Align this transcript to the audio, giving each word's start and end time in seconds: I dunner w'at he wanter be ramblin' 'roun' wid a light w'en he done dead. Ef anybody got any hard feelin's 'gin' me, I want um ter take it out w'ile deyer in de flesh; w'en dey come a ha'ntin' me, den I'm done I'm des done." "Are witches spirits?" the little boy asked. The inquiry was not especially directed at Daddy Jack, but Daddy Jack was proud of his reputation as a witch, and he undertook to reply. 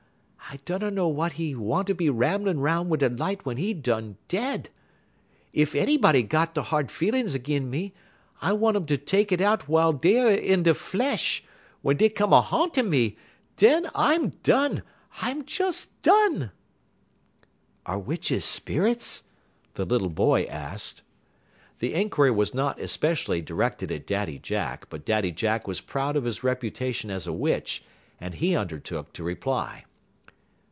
I 0.53 0.57
dunner 0.65 0.91
w'at 0.91 1.31
he 1.31 1.55
wanter 1.55 1.93
be 1.93 2.09
ramblin' 2.09 2.59
'roun' 2.59 2.89
wid 2.89 3.01
a 3.03 3.07
light 3.09 3.37
w'en 3.37 3.55
he 3.57 3.73
done 3.73 4.17
dead. 4.27 4.67
Ef 5.55 5.73
anybody 5.73 6.23
got 6.23 6.57
any 6.57 6.65
hard 6.67 6.91
feelin's 6.91 7.37
'gin' 7.37 7.69
me, 7.69 7.93
I 8.41 8.51
want 8.51 8.75
um 8.75 8.85
ter 8.85 8.97
take 8.97 9.31
it 9.31 9.39
out 9.39 9.67
w'ile 9.67 9.93
deyer 9.93 10.35
in 10.35 10.63
de 10.63 10.73
flesh; 10.73 11.41
w'en 11.83 11.95
dey 11.95 12.09
come 12.09 12.33
a 12.33 12.41
ha'ntin' 12.41 12.89
me, 12.89 13.15
den 13.55 13.87
I'm 13.95 14.31
done 14.43 14.83
I'm 15.21 15.43
des 15.45 15.71
done." 16.03 16.51
"Are 17.85 17.99
witches 17.99 18.43
spirits?" 18.43 19.23
the 19.75 19.85
little 19.85 20.09
boy 20.09 20.43
asked. 20.49 21.01
The 21.79 21.93
inquiry 21.93 22.31
was 22.31 22.53
not 22.53 22.77
especially 22.77 23.41
directed 23.41 23.89
at 23.89 24.05
Daddy 24.05 24.37
Jack, 24.37 24.89
but 24.89 25.05
Daddy 25.05 25.31
Jack 25.31 25.65
was 25.65 25.79
proud 25.79 26.17
of 26.17 26.25
his 26.25 26.43
reputation 26.43 27.09
as 27.09 27.25
a 27.25 27.31
witch, 27.31 27.85
and 28.19 28.33
he 28.33 28.53
undertook 28.53 29.13
to 29.13 29.23
reply. 29.23 29.85